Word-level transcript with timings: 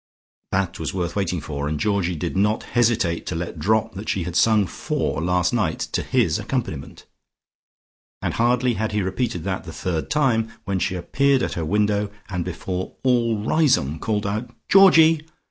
That 0.51 0.79
was 0.79 0.95
worth 0.95 1.15
waiting 1.15 1.41
for, 1.41 1.67
and 1.67 1.79
Georgie 1.79 2.15
did 2.15 2.35
not 2.35 2.63
hesitate 2.63 3.27
to 3.27 3.35
let 3.35 3.59
drop 3.59 3.93
that 3.93 4.09
she 4.09 4.23
had 4.23 4.35
sung 4.35 4.65
four 4.65 5.21
last 5.21 5.53
night 5.53 5.77
to 5.91 6.01
his 6.01 6.39
accompaniment. 6.39 7.05
And 8.19 8.33
hardly 8.33 8.73
had 8.73 8.93
he 8.93 9.03
repeated 9.03 9.43
that 9.43 9.63
the 9.65 9.71
third 9.73 10.09
time, 10.09 10.51
when 10.65 10.79
she 10.79 10.95
appeared 10.95 11.43
at 11.43 11.53
her 11.53 11.63
window, 11.65 12.09
and 12.29 12.43
before 12.43 12.95
all 13.03 13.37
Riseholme 13.37 13.99
called 13.99 14.25
out 14.25 14.49
"Georgie!" 14.67 15.21